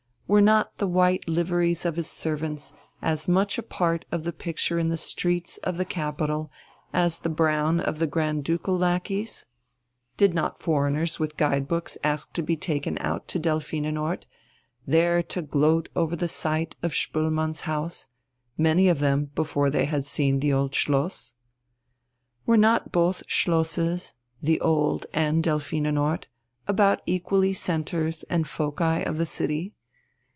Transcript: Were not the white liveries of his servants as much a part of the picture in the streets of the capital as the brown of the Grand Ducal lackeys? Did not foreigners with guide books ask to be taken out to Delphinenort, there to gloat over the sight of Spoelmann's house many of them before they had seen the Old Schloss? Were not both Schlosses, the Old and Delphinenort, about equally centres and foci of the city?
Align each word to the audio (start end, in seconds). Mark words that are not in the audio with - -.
Were 0.31 0.39
not 0.39 0.77
the 0.77 0.87
white 0.87 1.27
liveries 1.27 1.83
of 1.83 1.97
his 1.97 2.07
servants 2.09 2.71
as 3.01 3.27
much 3.27 3.57
a 3.57 3.61
part 3.61 4.05
of 4.13 4.23
the 4.23 4.31
picture 4.31 4.79
in 4.79 4.87
the 4.87 4.95
streets 4.95 5.57
of 5.57 5.75
the 5.75 5.83
capital 5.83 6.49
as 6.93 7.19
the 7.19 7.27
brown 7.27 7.81
of 7.81 7.99
the 7.99 8.07
Grand 8.07 8.45
Ducal 8.45 8.77
lackeys? 8.77 9.45
Did 10.15 10.33
not 10.33 10.61
foreigners 10.61 11.19
with 11.19 11.35
guide 11.35 11.67
books 11.67 11.97
ask 12.01 12.31
to 12.31 12.41
be 12.41 12.55
taken 12.55 12.97
out 12.99 13.27
to 13.27 13.39
Delphinenort, 13.39 14.25
there 14.87 15.21
to 15.21 15.41
gloat 15.41 15.89
over 15.97 16.15
the 16.15 16.29
sight 16.29 16.77
of 16.81 16.93
Spoelmann's 16.95 17.63
house 17.67 18.07
many 18.57 18.87
of 18.87 18.99
them 18.99 19.31
before 19.35 19.69
they 19.69 19.83
had 19.83 20.05
seen 20.05 20.39
the 20.39 20.53
Old 20.53 20.73
Schloss? 20.73 21.33
Were 22.45 22.55
not 22.55 22.93
both 22.93 23.21
Schlosses, 23.27 24.13
the 24.41 24.61
Old 24.61 25.07
and 25.13 25.43
Delphinenort, 25.43 26.27
about 26.69 27.01
equally 27.05 27.51
centres 27.51 28.23
and 28.29 28.47
foci 28.47 29.03
of 29.05 29.17
the 29.17 29.25
city? 29.25 29.73